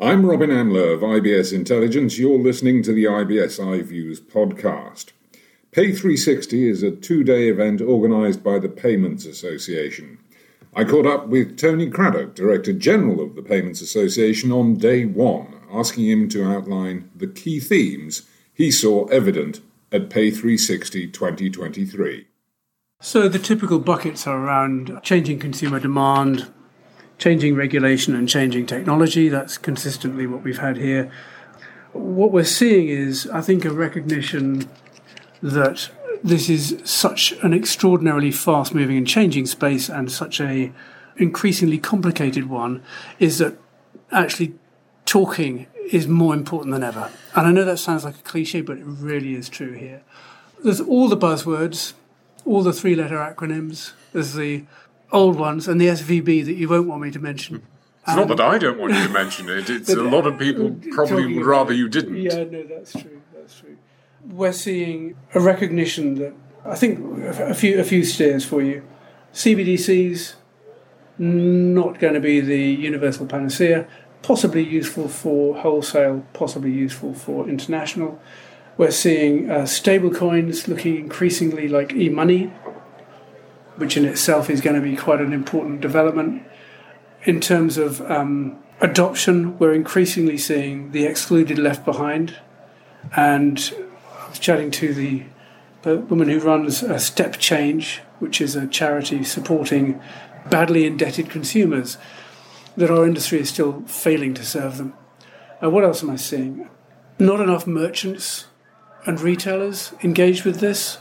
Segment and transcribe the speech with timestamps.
[0.00, 2.18] I'm Robin Amlôt of IBS Intelligence.
[2.18, 5.12] You're listening to the IBS iViews podcast.
[5.72, 10.18] Pay360 is a two day event organised by the Payments Association.
[10.74, 15.60] I caught up with Tony Craddock, Director General of the Payments Association, on day one,
[15.70, 18.22] asking him to outline the key themes
[18.54, 19.60] he saw evident
[19.92, 22.26] at Pay360 2023.
[23.00, 26.50] So, the typical buckets are around changing consumer demand,
[27.18, 29.28] changing regulation and changing technology.
[29.28, 31.10] That's consistently what we've had here.
[31.92, 34.68] What we're seeing is, I think, a recognition
[35.42, 35.90] that
[36.24, 40.72] this is such an extraordinarily fast moving and changing space and such a
[41.16, 42.82] increasingly complicated one
[43.18, 43.58] is that
[44.10, 44.54] actually
[45.04, 47.10] talking is more important than ever.
[47.34, 50.02] And I know that sounds like a cliche, but it really is true here.
[50.62, 51.92] There's all the buzzwords,
[52.44, 53.92] all the three letter acronyms.
[54.12, 54.64] There's the
[55.12, 57.62] old ones and the SVB that you won't want me to mention.
[58.06, 59.70] It's not that I don't want you to mention it.
[59.70, 62.16] It's a lot of people probably would rather you didn't.
[62.16, 63.22] Yeah, no, that's true.
[63.32, 63.76] That's true.
[64.28, 68.82] We're seeing a recognition that I think a few a few steers for you.
[69.32, 70.34] CBDCs
[71.18, 73.86] not going to be the universal panacea.
[74.22, 76.24] Possibly useful for wholesale.
[76.32, 78.20] Possibly useful for international.
[78.76, 82.52] We're seeing uh, stable coins looking increasingly like e-money
[83.82, 86.40] which in itself is going to be quite an important development.
[87.24, 92.36] In terms of um, adoption, we're increasingly seeing the excluded left behind.
[93.16, 93.58] And
[94.20, 95.24] I was chatting to the,
[95.82, 100.00] the woman who runs a Step Change, which is a charity supporting
[100.48, 101.98] badly indebted consumers,
[102.76, 104.94] that our industry is still failing to serve them.
[105.60, 106.68] Uh, what else am I seeing?
[107.18, 108.46] Not enough merchants
[109.06, 110.98] and retailers engaged with this.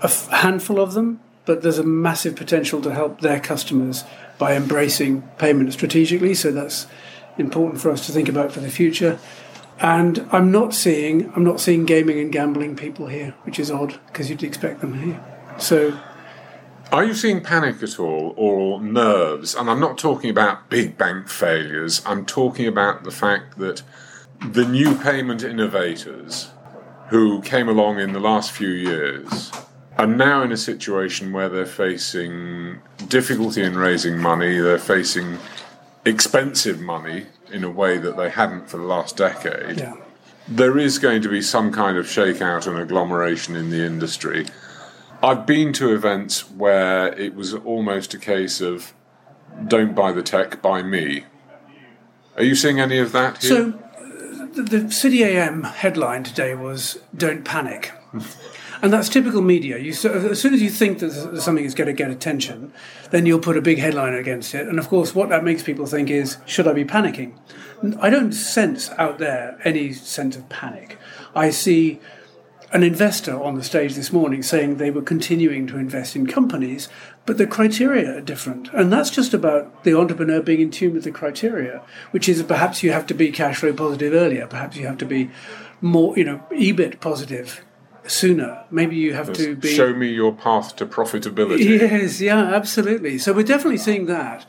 [0.00, 4.04] A f- handful of them, but there's a massive potential to help their customers
[4.38, 6.34] by embracing payment strategically.
[6.34, 6.86] So that's
[7.38, 9.18] important for us to think about for the future.
[9.80, 13.98] And I'm not seeing I'm not seeing gaming and gambling people here, which is odd
[14.06, 15.22] because you'd expect them here.
[15.58, 15.98] So
[16.92, 19.54] are you seeing panic at all or nerves?
[19.54, 22.02] And I'm not talking about big bank failures.
[22.06, 23.82] I'm talking about the fact that
[24.40, 26.50] the new payment innovators
[27.08, 29.50] who came along in the last few years
[29.98, 35.38] are now in a situation where they're facing difficulty in raising money, they're facing
[36.04, 39.78] expensive money in a way that they hadn't for the last decade.
[39.78, 39.94] Yeah.
[40.48, 44.46] There is going to be some kind of shakeout and agglomeration in the industry.
[45.22, 48.92] I've been to events where it was almost a case of
[49.68, 51.24] don't buy the tech, buy me.
[52.36, 53.50] Are you seeing any of that here?
[53.50, 57.92] So, uh, the City AM headline today was Don't Panic.
[58.82, 59.78] And that's typical media.
[59.78, 62.72] You, as soon as you think that something is going to get attention,
[63.10, 64.66] then you'll put a big headline against it.
[64.66, 67.38] And of course, what that makes people think is, should I be panicking?
[68.00, 70.98] I don't sense out there any sense of panic.
[71.34, 72.00] I see
[72.72, 76.88] an investor on the stage this morning saying they were continuing to invest in companies,
[77.24, 78.68] but the criteria are different.
[78.72, 82.82] And that's just about the entrepreneur being in tune with the criteria, which is perhaps
[82.82, 85.30] you have to be cash flow positive earlier, perhaps you have to be
[85.80, 87.64] more, you know, EBIT positive
[88.06, 88.64] sooner.
[88.70, 89.74] Maybe you have to be.
[89.74, 91.80] Show me your path to profitability.
[91.80, 93.18] Yes, yeah, absolutely.
[93.18, 94.46] So we're definitely seeing that.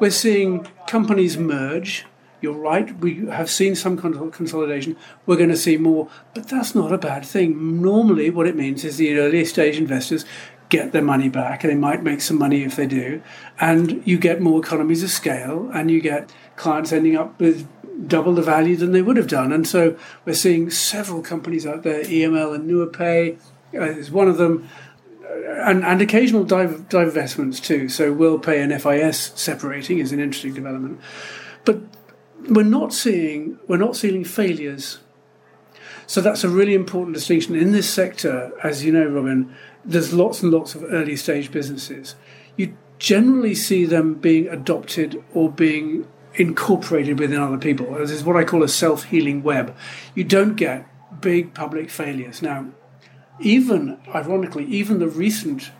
[0.00, 2.06] We're seeing companies merge.
[2.42, 2.96] You're right.
[2.98, 4.96] We have seen some consolidation.
[5.24, 7.80] We're going to see more, but that's not a bad thing.
[7.80, 10.26] Normally, what it means is the early stage investors
[10.68, 13.22] get their money back, and they might make some money if they do,
[13.60, 17.68] and you get more economies of scale, and you get clients ending up with
[18.08, 19.52] double the value than they would have done.
[19.52, 23.38] And so we're seeing several companies out there, EML and Nuapay
[23.74, 24.68] uh, is one of them,
[25.24, 27.88] uh, and, and occasional div- divestments too.
[27.88, 31.00] So WorldPay and FIS separating is an interesting development.
[31.64, 31.80] But
[32.48, 34.98] we're not seeing we're not seeing failures.
[36.06, 38.52] So that's a really important distinction in this sector.
[38.62, 39.54] As you know, Robin,
[39.86, 42.16] there's lots and lots of early stage businesses.
[42.56, 47.94] You generally see them being adopted or being incorporated within other people.
[47.94, 49.74] This is what I call a self healing web.
[50.14, 50.86] You don't get
[51.20, 52.42] big public failures.
[52.42, 52.66] Now,
[53.40, 55.70] even ironically, even the recent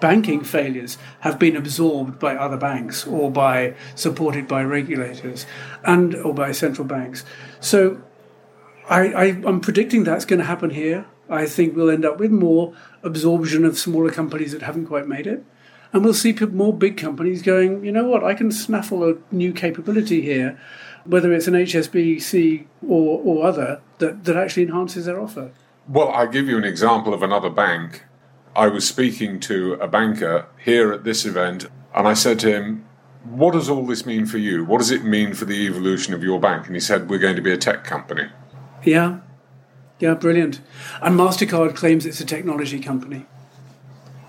[0.00, 5.46] banking failures have been absorbed by other banks or by supported by regulators
[5.84, 7.24] and or by central banks.
[7.60, 8.02] So
[8.88, 11.06] I, I, I'm predicting that's going to happen here.
[11.28, 15.26] I think we'll end up with more absorption of smaller companies that haven't quite made
[15.26, 15.44] it.
[15.92, 19.52] And we'll see more big companies going, you know what, I can snaffle a new
[19.52, 20.58] capability here,
[21.04, 25.52] whether it's an HSBC or, or other, that, that actually enhances their offer.
[25.88, 28.04] Well, I'll give you an example of another bank.
[28.56, 32.84] I was speaking to a banker here at this event, and I said to him,
[33.24, 34.64] what does all this mean for you?
[34.64, 36.66] What does it mean for the evolution of your bank?
[36.66, 38.28] And he said, we're going to be a tech company.
[38.82, 39.20] Yeah,
[40.04, 40.60] yeah, brilliant.
[41.00, 43.24] And MasterCard claims it's a technology company.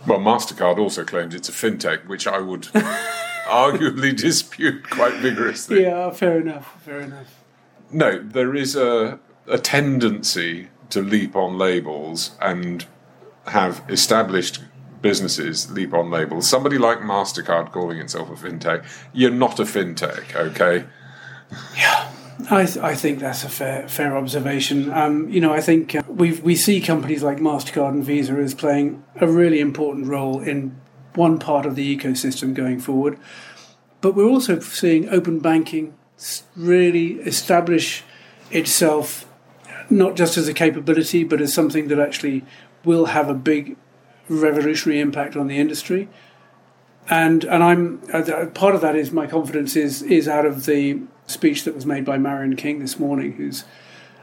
[0.07, 2.61] Well, MasterCard also claims it's a fintech, which I would
[3.45, 5.81] arguably dispute quite vigorously.
[5.81, 7.43] Yeah, fair enough, fair enough.
[7.91, 12.85] No, there is a, a tendency to leap on labels and
[13.47, 14.61] have established
[15.01, 16.49] businesses leap on labels.
[16.49, 20.85] Somebody like MasterCard calling itself a fintech, you're not a fintech, okay?
[21.75, 21.94] Yeah.
[22.49, 24.91] I, I think that's a fair fair observation.
[24.91, 28.53] Um, you know, I think uh, we we see companies like Mastercard and Visa as
[28.53, 30.75] playing a really important role in
[31.15, 33.17] one part of the ecosystem going forward,
[34.01, 35.95] but we're also seeing open banking
[36.55, 38.03] really establish
[38.51, 39.25] itself
[39.89, 42.43] not just as a capability, but as something that actually
[42.83, 43.77] will have a big
[44.27, 46.09] revolutionary impact on the industry.
[47.09, 51.01] And and I'm uh, part of that is my confidence is is out of the
[51.27, 53.65] speech that was made by Marion King this morning, who's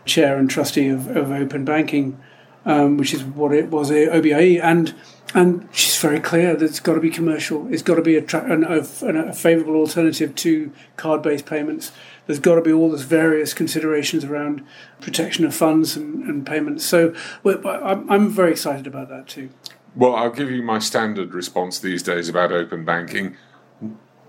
[0.04, 2.20] chair and trustee of, of open banking,
[2.64, 4.94] um, which is what it was a OBIE, and
[5.34, 7.72] and she's very clear that it's got to be commercial.
[7.72, 8.80] It's got to be a, tra- an, a,
[9.28, 11.90] a favourable alternative to card-based payments.
[12.26, 14.62] There's got to be all those various considerations around
[15.00, 16.84] protection of funds and, and payments.
[16.84, 17.14] So
[17.44, 19.48] I'm very excited about that too.
[19.96, 23.36] Well, I'll give you my standard response these days about open banking.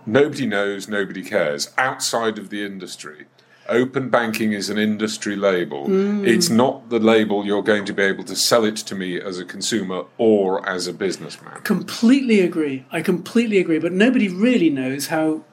[0.06, 1.72] Nobody knows, nobody cares.
[1.78, 3.26] Outside of the industry,
[3.70, 5.88] open banking is an industry label.
[5.88, 6.28] Mm.
[6.28, 9.40] It's not the label you're going to be able to sell it to me as
[9.40, 11.62] a consumer or as a businessman.
[11.62, 12.86] Completely agree.
[12.92, 13.80] I completely agree.
[13.80, 15.44] But nobody really knows how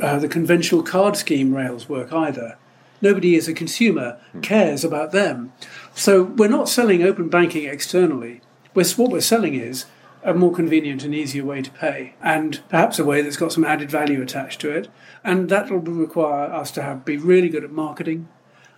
[0.00, 2.58] uh, the conventional card scheme rails work either.
[3.00, 4.40] Nobody, as a consumer, hmm.
[4.40, 5.52] cares about them.
[5.94, 8.40] So we're not selling open banking externally
[8.74, 9.86] we're, what we're selling is
[10.24, 13.64] a more convenient and easier way to pay, and perhaps a way that's got some
[13.64, 14.88] added value attached to it.
[15.24, 18.28] And that will require us to have be really good at marketing,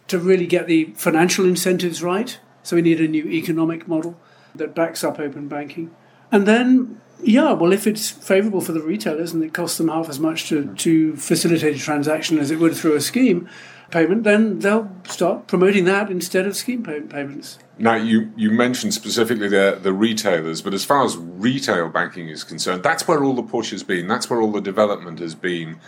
[0.08, 2.38] to really get the financial incentives right.
[2.62, 4.18] So we need a new economic model
[4.54, 5.94] that backs up open banking.
[6.32, 10.08] And then, yeah, well, if it's favourable for the retailers and it costs them half
[10.08, 13.48] as much to, to facilitate a transaction as it would through a scheme
[13.94, 17.58] payment, then they'll start promoting that instead of scheme payments.
[17.78, 22.44] Now, you, you mentioned specifically the, the retailers, but as far as retail banking is
[22.44, 24.08] concerned, that's where all the push has been.
[24.08, 25.78] That's where all the development has been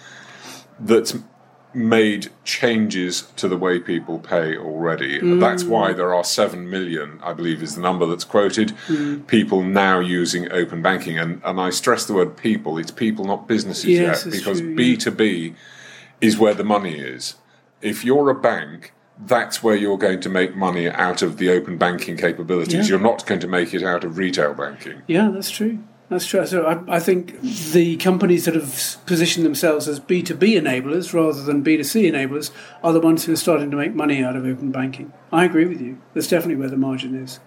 [0.79, 1.17] that's
[1.75, 5.21] made changes to the way people pay already.
[5.21, 5.41] Mm.
[5.41, 9.27] That's why there are 7 million, I believe is the number that's quoted, mm.
[9.27, 11.19] people now using open banking.
[11.19, 14.77] And, and I stress the word people, it's people, not businesses yes, yet, because true,
[14.77, 15.55] B2B
[16.21, 17.35] is where the money is.
[17.81, 21.79] If you're a bank, that's where you're going to make money out of the open
[21.79, 22.75] banking capabilities.
[22.75, 22.85] Yeah.
[22.85, 25.03] You're not going to make it out of retail banking.
[25.07, 25.79] Yeah, that's true.
[26.09, 26.47] That's true.
[26.47, 31.65] So I, I, think the companies that have positioned themselves as B2B enablers rather than
[31.65, 32.53] B2C enablers
[32.85, 35.13] are the ones who are starting to make money out of open banking.
[35.33, 36.01] I agree with you.
[36.15, 37.41] That's definitely where the margin is.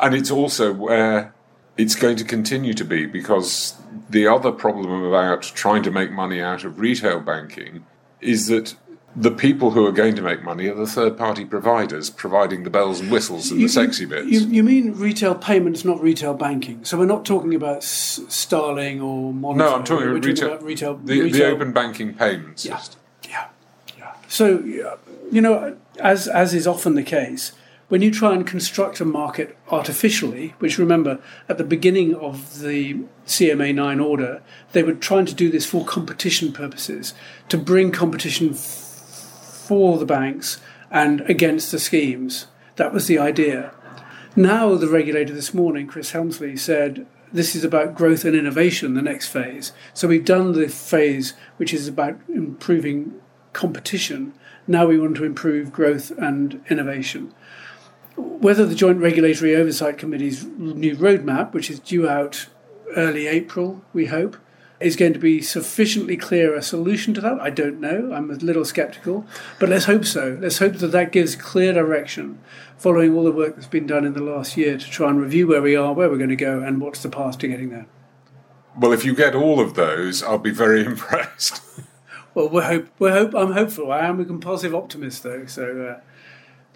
[0.00, 1.32] And it's also where
[1.76, 3.76] it's going to continue to be because
[4.10, 7.86] the other problem about trying to make money out of retail banking
[8.20, 8.74] is that
[9.14, 12.70] the people who are going to make money are the third party providers providing the
[12.70, 14.26] bells and whistles and you, the sexy bits.
[14.26, 16.84] You, you, mean retail payments, not retail banking?
[16.84, 19.56] So we're not talking about Starling or Monzo.
[19.56, 21.38] No, I'm talking, about, retail, about retail, the, retail.
[21.38, 22.78] The open banking payment yeah.
[22.78, 23.00] system.
[23.28, 23.48] Yeah,
[23.98, 24.14] yeah.
[24.28, 27.52] So, you know, as, as is often the case,
[27.88, 31.18] when you try and construct a market artificially, which remember
[31.50, 34.40] at the beginning of the CMA 9 order,
[34.72, 37.12] they were trying to do this for competition purposes,
[37.50, 38.54] to bring competition
[39.72, 40.60] for the banks
[40.90, 42.46] and against the schemes.
[42.76, 43.72] That was the idea.
[44.36, 49.00] Now, the regulator this morning, Chris Hemsley, said this is about growth and innovation, the
[49.00, 49.72] next phase.
[49.94, 53.18] So we've done the phase which is about improving
[53.54, 54.34] competition.
[54.66, 57.32] Now we want to improve growth and innovation.
[58.16, 62.46] Whether the Joint Regulatory Oversight Committee's new roadmap, which is due out
[62.94, 64.36] early April, we hope,
[64.84, 67.40] is going to be sufficiently clear a solution to that?
[67.40, 68.12] I don't know.
[68.12, 69.26] I'm a little skeptical,
[69.58, 70.38] but let's hope so.
[70.40, 72.38] Let's hope that that gives clear direction
[72.76, 75.46] following all the work that's been done in the last year to try and review
[75.46, 77.86] where we are, where we're going to go, and what's the path to getting there.
[78.76, 81.62] Well, if you get all of those, I'll be very impressed.
[82.34, 83.92] well, we're hope, we're hope, I'm hopeful.
[83.92, 85.46] I am a compulsive optimist, though.
[85.46, 86.00] So,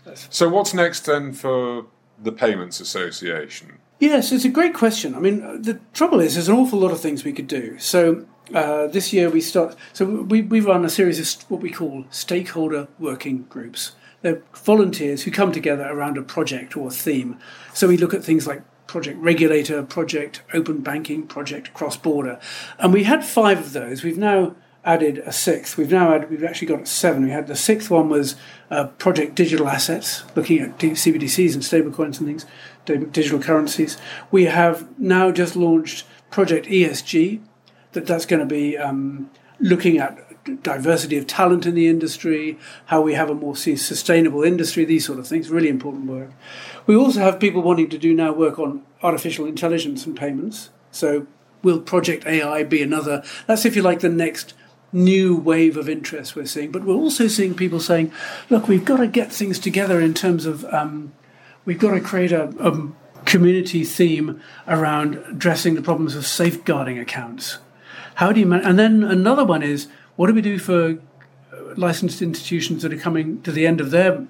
[0.07, 1.87] uh, so what's next then for
[2.23, 3.79] the Payments Association?
[3.99, 5.15] Yes, it's a great question.
[5.15, 7.79] I mean, the trouble is, there's an awful lot of things we could do.
[7.79, 9.75] So uh, this year we start.
[9.93, 13.93] So we we run a series of what we call stakeholder working groups.
[14.23, 17.39] They're volunteers who come together around a project or a theme.
[17.73, 22.39] So we look at things like Project Regulator, Project Open Banking, Project Cross Border.
[22.79, 24.03] And we had five of those.
[24.03, 25.77] We've now added a sixth.
[25.77, 27.25] We've now added, we've actually got seven.
[27.25, 28.37] We had the sixth one was
[28.71, 32.47] uh, Project Digital Assets, looking at CBDCs and stablecoins and things,
[32.87, 33.97] digital currencies.
[34.31, 37.41] We have now just launched Project ESG,
[37.93, 40.19] that that's going to be um, looking at
[40.63, 45.19] diversity of talent in the industry, how we have a more sustainable industry, these sort
[45.19, 46.31] of things, really important work.
[46.87, 50.71] We also have people wanting to do now work on artificial intelligence and payments.
[50.91, 51.27] So,
[51.63, 53.25] will Project AI be another?
[53.47, 54.55] That's, if you like, the next
[54.93, 56.71] new wave of interest we're seeing.
[56.71, 58.13] But we're also seeing people saying,
[58.49, 61.13] look, we've got to get things together in terms of, um,
[61.67, 62.89] we've got to create a, a
[63.27, 67.59] community theme around addressing the problems of safeguarding accounts.
[68.15, 70.97] How do you man- and then another one is what do we do for uh,
[71.77, 74.27] licensed institutions that are coming to the end of their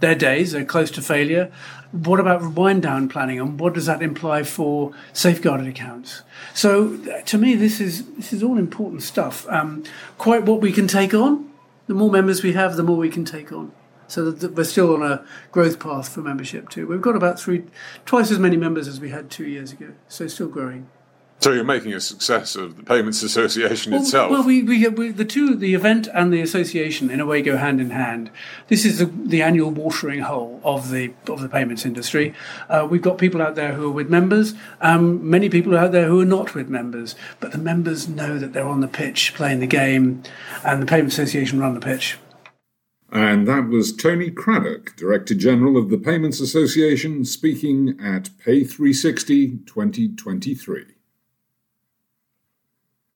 [0.00, 1.50] their days, they're close to failure.
[1.90, 6.22] What about wind down planning, and what does that imply for safeguarded accounts?
[6.52, 9.48] So, to me, this is this is all important stuff.
[9.48, 9.84] Um,
[10.18, 11.50] quite what we can take on.
[11.86, 13.72] The more members we have, the more we can take on.
[14.08, 16.86] So that we're still on a growth path for membership too.
[16.86, 17.64] We've got about three,
[18.04, 19.92] twice as many members as we had two years ago.
[20.08, 20.88] So still growing.
[21.40, 24.30] So you're making a success of the Payments Association well, itself.
[24.30, 27.58] Well, we, we, we, the two, the event and the association, in a way, go
[27.58, 28.30] hand in hand.
[28.68, 32.34] This is the, the annual watering hole of the of the payments industry.
[32.70, 36.06] Uh, we've got people out there who are with members, um, many people out there
[36.06, 39.60] who are not with members, but the members know that they're on the pitch playing
[39.60, 40.22] the game,
[40.64, 42.16] and the Payments Association run the pitch.
[43.10, 49.58] And that was Tony Craddock, Director General of the Payments Association, speaking at Pay 360
[49.66, 50.95] 2023.